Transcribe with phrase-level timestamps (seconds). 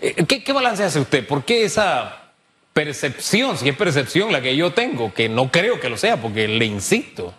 [0.00, 1.26] Eh, ¿Qué, ¿Qué balance hace usted?
[1.26, 2.28] ¿Por qué esa
[2.72, 6.46] percepción, si es percepción la que yo tengo, que no creo que lo sea, porque
[6.46, 7.34] le insisto,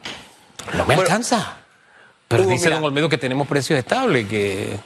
[0.73, 1.57] no me Bueno, alcanza?
[2.27, 2.75] Pero Hugo, dice mira.
[2.75, 4.77] don Olmedo que tenemos precios estables, que...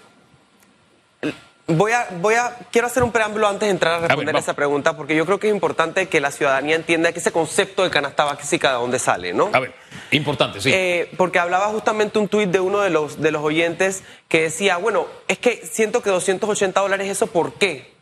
[1.66, 4.44] Voy a, voy a, quiero hacer un preámbulo antes de entrar a responder vamos.
[4.44, 7.84] esa pregunta, porque yo creo que es importante que la ciudadanía entienda que ese concepto
[7.84, 9.50] de canasta básica de dónde sale, ¿no?
[9.54, 9.74] A ver,
[10.12, 10.72] importante, sí.
[10.74, 14.76] Eh, porque hablaba justamente un tuit de uno de los, de los oyentes que decía,
[14.76, 17.94] bueno, es que siento que 280 dólares, ¿eso por qué?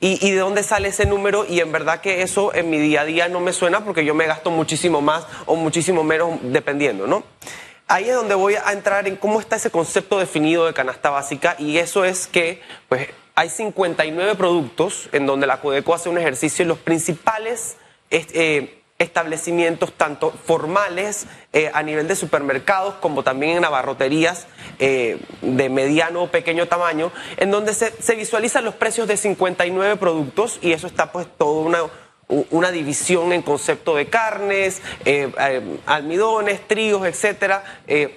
[0.00, 1.44] ¿Y, y de dónde sale ese número?
[1.46, 4.14] Y en verdad que eso en mi día a día no me suena porque yo
[4.14, 7.22] me gasto muchísimo más o muchísimo menos dependiendo, ¿no?
[7.92, 11.56] Ahí es donde voy a entrar en cómo está ese concepto definido de canasta básica
[11.58, 16.64] y eso es que pues, hay 59 productos en donde la Codeco hace un ejercicio
[16.64, 17.76] y los principales
[18.10, 24.46] es- eh, establecimientos, tanto formales eh, a nivel de supermercados como también en abarroterías
[24.78, 29.96] eh, de mediano o pequeño tamaño, en donde se, se visualizan los precios de 59
[29.96, 31.78] productos y eso está pues toda una,
[32.50, 37.62] una división en concepto de carnes, eh, eh, almidones, trigos, etcétera.
[37.86, 38.16] eh,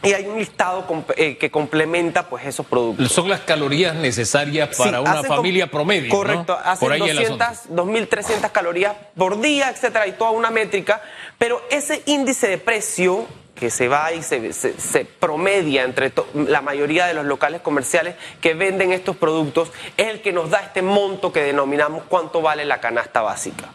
[0.00, 3.10] y hay un listado comp- eh, que complementa pues esos productos.
[3.10, 6.08] Son las calorías necesarias para Sí, una familia promedio.
[6.10, 6.16] ¿no?
[6.16, 7.44] Correcto, hacen Por ahí el asunto.
[7.44, 11.02] 200, 2.300 calorías por día, etcétera, y toda una métrica.
[11.38, 13.26] Pero ese índice de precio
[13.58, 18.92] que se va y se, promedia entre la mayoría de los locales comerciales que venden
[18.92, 23.20] estos productos es el que nos da este monto que denominamos cuánto vale la canasta
[23.22, 23.70] básica.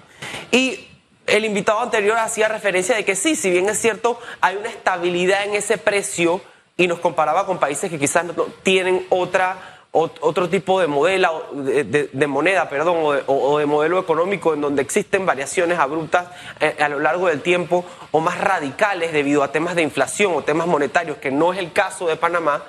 [0.52, 0.88] Y
[1.28, 5.44] el invitado anterior hacía referencia de que sí, si bien es cierto, hay una estabilidad
[5.45, 6.42] en ese precio
[6.78, 11.46] y nos comparaba con países que quizás no tienen otra ot- otro tipo de modelo
[11.54, 17.00] de, moneda, perdón, o de, modelo económico en donde existen variaciones abruptas eh, a lo
[17.00, 21.30] largo del tiempo o más radicales debido a temas de inflación o temas monetarios, que
[21.30, 22.64] no es el caso de Panamá.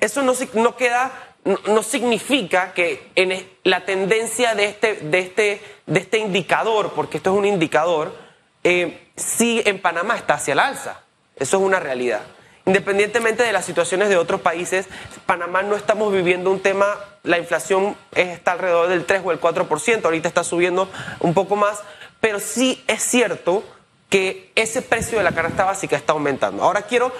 [0.00, 1.12] Eso no, no queda,
[1.44, 7.30] no, significa que en la tendencia de este, de este, de este indicador, porque esto
[7.30, 8.12] es un indicador,
[8.64, 11.04] eh, sí en Panamá está hacia el alza.
[11.36, 12.22] Eso es una realidad.
[12.66, 14.86] Independientemente de las situaciones de otros países,
[15.26, 20.04] Panamá no estamos viviendo un tema, la inflación está alrededor del 3 o el 4%,
[20.04, 20.88] ahorita está subiendo
[21.20, 21.80] un poco más,
[22.20, 23.64] pero sí es cierto
[24.10, 26.62] que ese precio de la canasta básica está aumentando.
[26.62, 27.12] Ahora quiero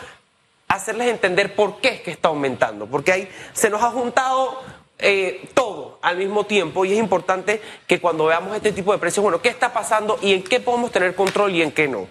[0.68, 4.62] hacerles entender por qué es que está aumentando, porque ahí se nos ha juntado
[5.02, 9.22] eh, todo al mismo tiempo y es importante que cuando veamos este tipo de precios,
[9.22, 12.08] bueno, ¿qué está pasando y en qué podemos tener control y en qué no?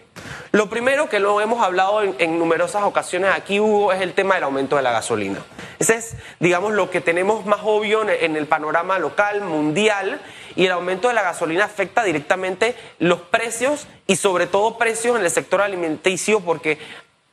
[0.51, 4.45] Lo primero que lo hemos hablado en, numerosas ocasiones aquí, Hugo, es el tema del
[4.45, 5.43] aumento de la gasolina.
[5.77, 10.19] Ese es, digamos, lo que tenemos más obvio en, en el panorama local, mundial,
[10.55, 15.23] y el aumento de la gasolina afecta directamente los precios y sobre todo precios en
[15.23, 16.79] el sector alimenticio porque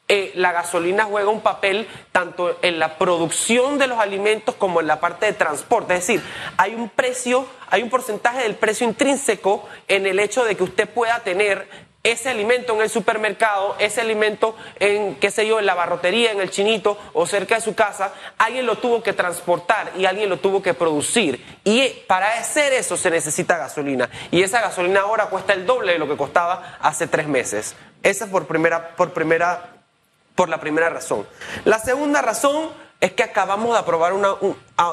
[0.09, 4.87] eh, la gasolina juega un papel tanto en la producción de los alimentos como en
[4.87, 5.95] la parte de transporte.
[5.95, 6.23] Es decir,
[6.57, 10.89] hay un precio, hay un porcentaje del precio intrínseco en el hecho de que usted
[10.89, 11.67] pueda tener
[12.05, 16.41] ese alimento en el supermercado, ese alimento en, qué sé yo, en la barrotería, en
[16.41, 20.39] el chinito o cerca de su casa, alguien lo tuvo que transportar y alguien lo
[20.39, 21.45] tuvo que producir.
[21.65, 24.09] Y para hacer eso se necesita gasolina.
[24.31, 27.75] Y esa gasolina ahora cuesta el doble de lo que costaba hace tres meses.
[28.05, 29.76] Esa es por primera, por primera
[30.37, 31.27] por la primera razón.
[31.65, 32.71] La segunda razón
[33.01, 34.15] es que acabamos de aprobar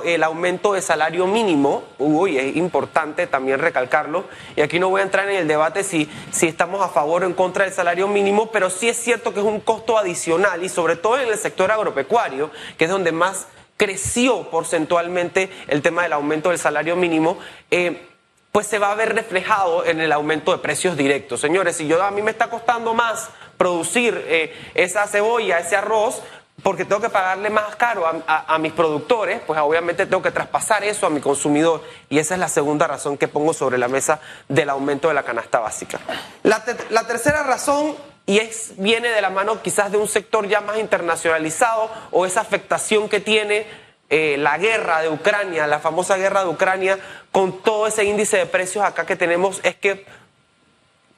[0.04, 5.02] el aumento de salario mínimo, Hugo, y es importante también recalcarlo, y aquí no voy
[5.02, 8.08] a entrar en el debate si, si estamos a favor o en contra del salario
[8.08, 11.38] mínimo, pero sí es cierto que es un costo adicional y sobre todo en el
[11.38, 17.38] sector agropecuario, que es donde más creció porcentualmente el tema del aumento del salario mínimo.
[17.72, 18.10] eh,
[18.54, 21.42] pues se va a ver reflejado en el aumento de precios directos.
[21.42, 26.22] Señores, si yo a mí me está costando más producir eh, esa cebolla, ese arroz,
[26.62, 31.08] porque tengo que pagarle más caro a, mis productores, pues obviamente tengo que traspasar eso
[31.08, 31.82] a mi consumidor.
[32.10, 35.24] Y esa es la segunda razón que pongo sobre la mesa del aumento de la
[35.24, 36.00] canasta básica.
[36.44, 40.78] La tercera razón, y es, viene de la mano quizás de un sector ya más
[40.78, 43.66] internacionalizado, o esa afectación que tiene
[44.10, 47.00] eh, la guerra de Ucrania, la famosa guerra de Ucrania,
[47.32, 50.06] con todo ese índice de precios acá que tenemos, es que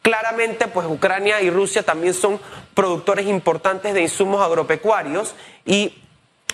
[0.05, 2.39] claramente pues Ucrania y Rusia también son
[2.75, 5.33] productores importantes de insumos agropecuarios
[5.65, 5.95] y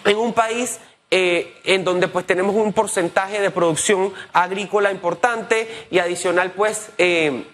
[0.06, 0.80] en un país
[1.12, 7.46] eh, en donde pues tenemos un porcentaje de producción agrícola importante y adicional pues eh,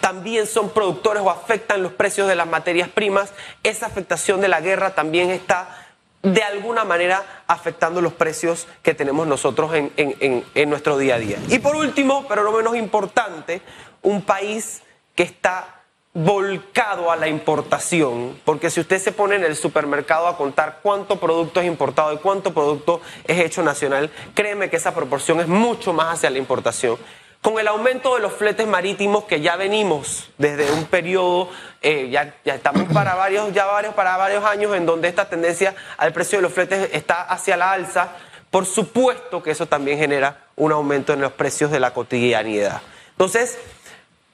[0.00, 3.32] también son productores o afectan los precios de las materias primas.
[3.62, 5.86] Esa afectación de la guerra también está
[6.20, 11.14] de alguna manera afectando los precios que tenemos nosotros en, en- en- en nuestro día
[11.14, 11.38] a día.
[11.48, 13.62] Y por último, pero no menos importante,
[14.08, 14.82] un país
[15.14, 15.82] que está
[16.14, 21.20] volcado a la importación, porque si usted se pone en el supermercado a contar cuánto
[21.20, 25.92] producto es importado y cuánto producto es hecho nacional, créeme que esa proporción es mucho
[25.92, 26.96] más hacia la importación.
[27.42, 31.50] Con el aumento de los fletes marítimos que ya venimos desde un periodo,
[31.82, 35.76] eh, ya, ya, estamos para varios, ya varios, para varios años en donde esta tendencia
[35.98, 38.16] al precio de los fletes está hacia la alza,
[38.50, 42.80] por supuesto que eso también genera un aumento en los precios de la cotidianidad.
[43.18, 43.58] Entonces,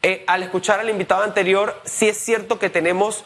[0.07, 3.25] eh, al escuchar al invitado anterior, sí es cierto que tenemos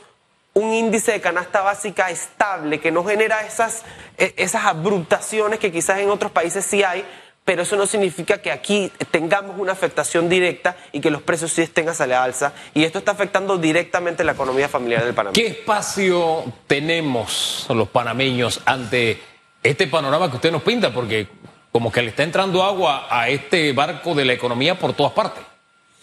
[0.55, 3.83] un índice de canasta básica estable que no genera esas,
[4.17, 7.05] eh, esas abruptaciones que quizás en otros países sí hay,
[7.45, 11.63] pero eso no significa que aquí tengamos una afectación directa y que los precios sí
[11.63, 12.53] estén hacia la alza.
[12.75, 15.33] Y esto está afectando directamente la economía familiar del Panamá.
[15.33, 19.21] ¿Qué espacio tenemos los panameños ante
[19.65, 20.95] este panorama que usted nos pinta?
[20.95, 21.27] Porque
[21.73, 25.43] como que le está entrando agua a este barco de la economía por todas partes.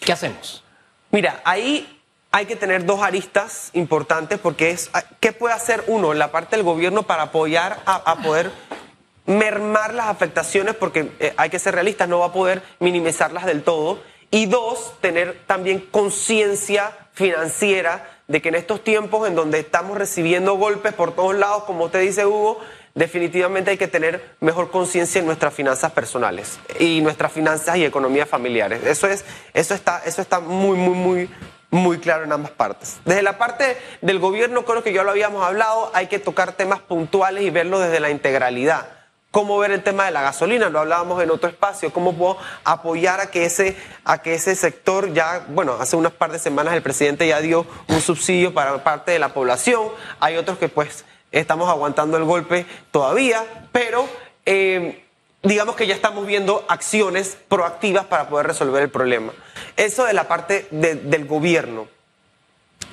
[0.00, 0.65] ¿Qué hacemos?
[1.16, 1.98] Mira, ahí
[2.30, 6.30] hay que tener dos aristas importantes porque es, ah, ¿qué puede hacer uno en la
[6.30, 8.50] parte del gobierno para apoyar a, poder
[9.24, 10.74] mermar las afectaciones?
[10.74, 13.98] Porque eh, hay que ser realistas, no va a poder minimizarlas del todo.
[14.30, 20.56] Y dos, tener también conciencia financiera de que en estos tiempos en donde estamos recibiendo
[20.56, 22.60] golpes por todos lados, como usted dice, Hugo,
[22.96, 28.28] definitivamente hay que tener mejor conciencia en nuestras finanzas personales y nuestras finanzas y economías
[28.28, 28.82] familiares.
[28.84, 31.30] Eso, es, eso, está, eso está muy, muy, muy,
[31.70, 32.96] muy claro en ambas partes.
[33.04, 36.80] Desde la parte del gobierno, creo que ya lo habíamos hablado, hay que tocar temas
[36.80, 38.88] puntuales y verlo desde la integralidad.
[39.30, 43.20] Cómo ver el tema de la gasolina, lo hablábamos en otro espacio, cómo puedo apoyar
[43.20, 46.80] a que ese, a que ese sector ya, bueno, hace unas par de semanas el
[46.80, 49.88] presidente ya dio un subsidio para parte de la población,
[50.20, 51.04] hay otros que pues
[51.40, 54.08] estamos aguantando el golpe todavía, pero
[54.44, 55.04] eh,
[55.42, 59.32] digamos que ya estamos viendo acciones proactivas para poder resolver el problema.
[59.76, 61.88] Eso de la parte del gobierno.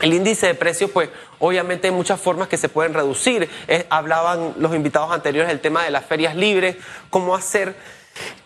[0.01, 1.09] El índice de precios, pues
[1.39, 3.49] obviamente hay muchas formas que se pueden reducir.
[3.67, 6.77] Eh, hablaban los invitados anteriores del tema de las ferias libres,
[7.09, 7.75] cómo hacer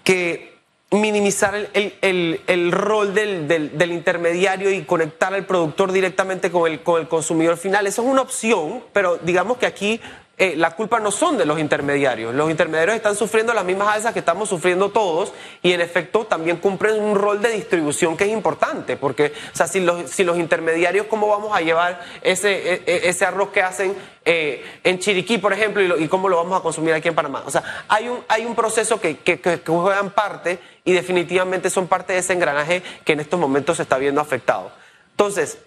[0.03, 0.56] que
[0.91, 7.57] minimizar el, rol del, intermediario y conectar al productor directamente con el, con el consumidor
[7.57, 7.87] final.
[7.87, 9.99] Eso es una opción, pero digamos que aquí
[10.39, 12.33] eh, la culpa no son de los intermediarios.
[12.35, 16.57] Los intermediarios están sufriendo las mismas alzas que estamos sufriendo todos y en efecto también
[16.57, 20.37] cumplen un rol de distribución que es importante, porque o sea, si, los, si los
[20.37, 23.95] intermediarios, ¿cómo vamos a llevar ese, e, e, ese arroz que hacen
[24.25, 27.41] eh, en Chiriquí, por ejemplo, y, cómo lo vamos a consumir aquí en Panamá?
[27.47, 31.87] O sea, hay un, hay un proceso que, que, que juegan parte y definitivamente son
[31.87, 34.71] parte de ese engranaje que en estos momentos se está viendo afectado.
[35.11, 35.57] Entonces,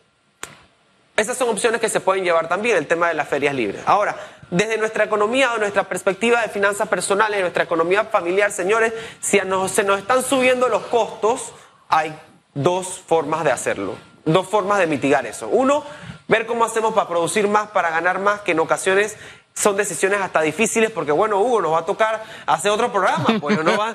[1.17, 3.83] esas son opciones que se pueden llevar también, el tema de las ferias libres.
[3.85, 4.17] Ahora,
[4.51, 9.45] desde nuestra economía o nuestra perspectiva de finanzas personales, nuestra economía familiar, señores, si se
[9.85, 11.53] nos están subiendo los costos,
[11.89, 12.17] hay
[12.55, 13.95] dos formas de hacerlo,
[14.25, 15.49] dos formas de mitigar eso.
[15.49, 15.85] Uno,
[16.29, 19.17] ver cómo hacemos para producir más, para ganar más, que en ocasiones
[19.53, 23.63] son decisiones hasta difíciles porque, bueno, Hugo, nos va a tocar hacer otro programa, pues
[23.63, 23.93] no va,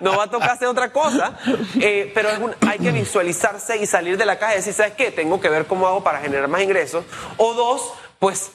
[0.00, 1.38] no va, a tocar hacer otra cosa,
[1.80, 2.28] eh, pero
[2.66, 5.10] hay que visualizarse y salir de la caja y decir, ¿sabes qué?
[5.10, 7.04] Tengo que ver cómo hago para generar más ingresos.
[7.36, 8.52] O dos, pues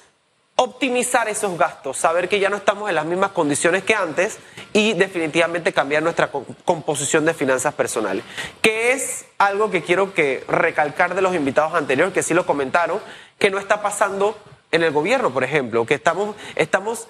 [0.56, 4.38] optimizar esos gastos, saber que ya no estamos en las mismas condiciones que antes
[4.72, 6.30] y definitivamente cambiar nuestra
[6.64, 8.24] composición de finanzas personales,
[8.62, 13.00] que es algo que quiero que recalcar de los invitados anteriores, que sí lo comentaron,
[13.40, 14.38] que no está pasando
[14.72, 17.08] en el gobierno, por ejemplo, que estamos, estamos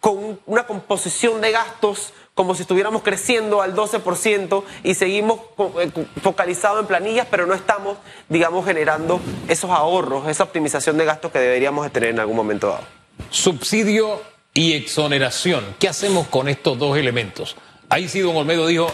[0.00, 5.40] con una composición de gastos como si estuviéramos creciendo al 12% y seguimos
[5.80, 7.96] eh, focalizados en planillas, pero no estamos,
[8.28, 12.68] digamos, generando esos ahorros, esa optimización de gastos que deberíamos de tener en algún momento
[12.68, 12.84] dado.
[13.30, 14.20] Subsidio
[14.52, 15.64] y exoneración.
[15.78, 17.56] ¿Qué hacemos con estos dos elementos?
[17.88, 18.92] Ahí sí, don Olmedo dijo,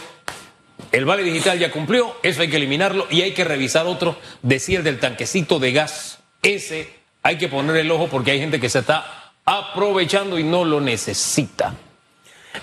[0.92, 4.78] el vale digital ya cumplió, eso hay que eliminarlo y hay que revisar otro, decía
[4.78, 6.18] el del tanquecito de gas.
[6.42, 6.92] Ese
[7.22, 10.80] hay que poner el ojo porque hay gente que se está aprovechando y no lo
[10.80, 11.74] necesita.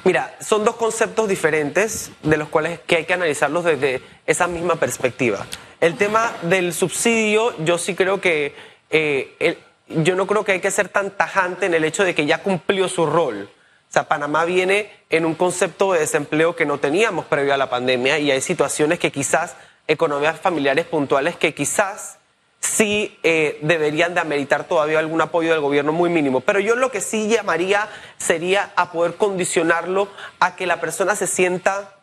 [0.04, 4.76] Mira, son dos conceptos diferentes de los cuales que hay que analizarlos desde esa misma
[4.76, 5.46] perspectiva.
[5.80, 8.56] El tema del subsidio, yo sí creo que
[8.90, 9.58] eh,
[9.90, 12.44] yo no creo que hay que ser tan tajante en el hecho de que ya
[12.44, 13.50] cumplió su rol.
[13.90, 17.70] O sea, Panamá viene en un concepto de desempleo que no teníamos previo a la
[17.70, 19.56] pandemia y hay situaciones que quizás,
[19.88, 22.18] economías familiares puntuales que quizás
[22.60, 26.42] sí eh, deberían de ameritar todavía algún apoyo del gobierno muy mínimo.
[26.42, 27.88] Pero yo lo que sí llamaría
[28.18, 30.08] sería a poder condicionarlo
[30.40, 31.96] a que la persona se sienta,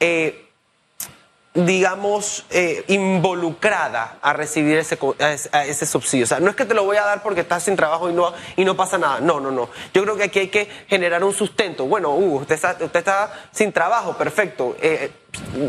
[0.00, 0.46] eh,
[1.54, 6.24] digamos, eh, involucrada a recibir ese, ese subsidio.
[6.24, 8.14] O sea, no es que te lo voy a dar porque estás sin trabajo y
[8.14, 9.20] no, y no pasa nada.
[9.20, 9.68] No, no, no.
[9.92, 11.86] Yo creo que aquí hay que generar un sustento.
[11.86, 14.76] Bueno, usted está, usted está sin trabajo, perfecto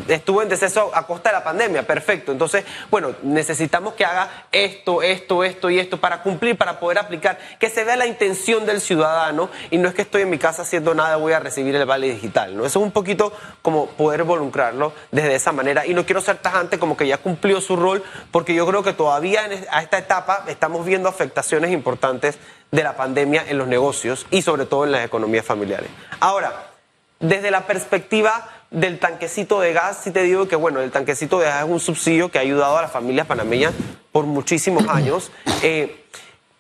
[0.08, 2.32] estuvo en deceso a costa de la pandemia, perfecto.
[2.32, 7.38] Entonces, bueno, necesitamos que haga esto, esto, esto y esto para cumplir, para poder aplicar,
[7.60, 10.63] que se vea la intención del ciudadano y no es que estoy en mi casa
[10.63, 12.65] haciendo nada, voy a recibir el vale digital, ¿no?
[12.65, 16.79] Eso es un poquito como poder involucrarlo desde esa manera y no quiero ser tajante
[16.79, 20.86] como que ya cumplió su rol, porque yo creo que todavía a esta etapa estamos
[20.86, 22.38] viendo afectaciones importantes
[22.72, 25.89] de la pandemia en los negocios y sobre todo en las economías familiares.
[26.20, 26.72] Ahora,
[27.20, 31.45] desde la perspectiva del tanquecito de gas, sí te digo que, bueno, el tanquecito de
[31.45, 33.73] gas es un subsidio que ha ayudado a las familias panameñas
[34.11, 35.31] por muchísimos años.
[35.61, 36.03] Eh,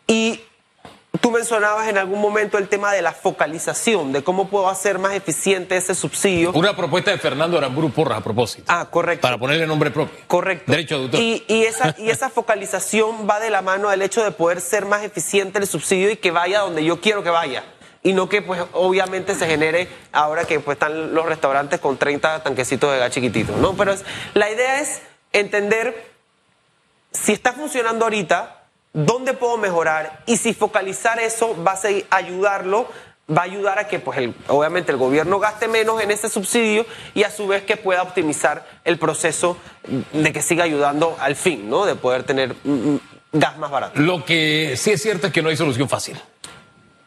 [0.07, 0.39] y
[1.19, 5.13] tú mencionabas en algún momento el tema de la focalización, de cómo puedo hacer más
[5.13, 6.51] eficiente ese subsidio.
[6.53, 8.65] Una propuesta de Fernando Aramburu Porras a propósito.
[8.67, 9.21] Ah, correcto.
[9.21, 10.15] Para ponerle nombre propio.
[10.27, 10.71] Correcto.
[10.71, 11.19] Derecho de autor.
[11.19, 14.85] Y, y, esa, y esa focalización va de la mano al hecho de poder ser
[14.85, 17.63] más eficiente el subsidio y que vaya donde yo quiero que vaya
[18.03, 22.43] y no que pues obviamente se genere ahora que pues están los restaurantes con 30
[22.43, 23.75] tanquecitos de gas chiquititos, ¿no?
[23.75, 23.95] Pero
[24.33, 26.11] la idea es entender
[27.11, 32.87] si está funcionando ahorita, dónde puedo mejorar y si focalizar eso va a ayudarlo
[33.31, 36.85] va a ayudar a que, pues, el, obviamente, el gobierno gaste menos en ese subsidio
[37.13, 39.57] y a su vez que pueda optimizar el proceso
[40.11, 41.85] de que siga ayudando al fin, ¿no?
[41.85, 42.53] De poder tener
[43.31, 43.99] gas más barato.
[44.01, 46.19] Lo que sí es cierto es que no hay solución fácil.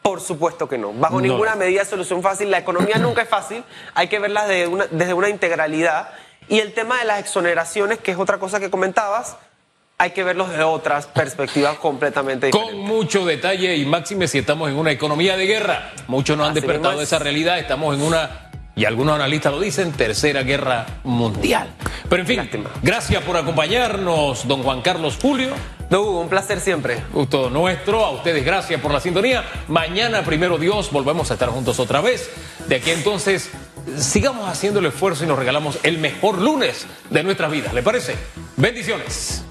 [0.07, 0.93] Por supuesto que no.
[0.93, 2.49] Bajo ninguna medida es solución fácil.
[2.49, 3.61] La economía nunca es fácil.
[3.93, 6.11] Hay que verla desde una, desde una integralidad.
[6.47, 9.35] Y el tema de las exoneraciones, que es otra cosa que comentabas,
[9.97, 12.73] hay que verlos de otras perspectivas completamente diferentes.
[12.73, 15.91] Con mucho detalle y máxime si estamos en una economía de guerra.
[16.07, 17.59] Muchos no han despertado de esa realidad.
[17.59, 18.46] Estamos en una,
[18.77, 21.67] y algunos analistas lo dicen, tercera guerra mundial.
[22.07, 22.69] Pero en fin, Lástima.
[22.83, 25.49] gracias por acompañarnos, don Juan Carlos Julio.
[25.89, 27.01] No, un placer siempre.
[27.11, 28.05] Gusto nuestro.
[28.05, 29.43] A ustedes gracias por la sintonía.
[29.67, 32.29] Mañana, primero Dios, volvemos a estar juntos otra vez.
[32.67, 33.49] De aquí entonces,
[33.97, 37.73] sigamos haciendo el esfuerzo y nos regalamos el mejor lunes de nuestras vidas.
[37.73, 38.15] ¿Le parece?
[38.57, 39.43] Bendiciones.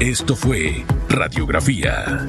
[0.00, 2.26] Esto fue Radiografía